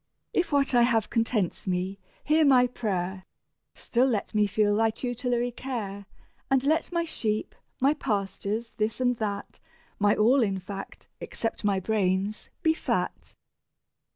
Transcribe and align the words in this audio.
If 0.33 0.51
what 0.51 0.73
I 0.73 0.81
have 0.81 1.11
contents 1.11 1.67
me, 1.67 1.99
hear 2.23 2.43
my 2.43 2.65
prayer: 2.65 3.27
Still 3.75 4.07
let 4.07 4.33
me 4.33 4.47
feel 4.47 4.75
thy 4.75 4.89
tutelary 4.89 5.51
care, 5.51 6.07
And 6.49 6.63
let 6.63 6.91
my 6.91 7.03
sheep, 7.03 7.53
my 7.79 7.93
pastures, 7.93 8.71
this 8.77 8.99
and 8.99 9.17
that, 9.17 9.59
My 9.99 10.15
all, 10.15 10.41
in 10.41 10.57
fact, 10.57 11.07
(except 11.19 11.63
my 11.63 11.79
brains,) 11.79 12.49
be 12.63 12.73
fat. 12.73 13.35